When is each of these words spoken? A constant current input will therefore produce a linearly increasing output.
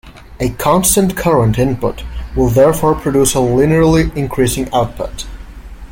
A 0.39 0.49
constant 0.53 1.15
current 1.15 1.59
input 1.59 2.03
will 2.35 2.49
therefore 2.49 2.95
produce 2.95 3.35
a 3.35 3.37
linearly 3.37 4.11
increasing 4.17 4.67
output. 4.73 5.27